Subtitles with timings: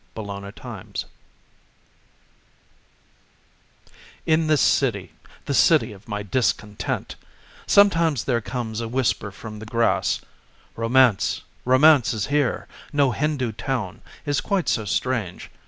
[0.13, 1.09] Springfield Magical
[4.25, 7.15] In this, the City of my Discontent,
[7.67, 10.19] Sometimes there comes a whisper from the grass,
[10.75, 12.67] "Romance, Romance is here.
[12.91, 15.51] No Hindu town Is quite so strange.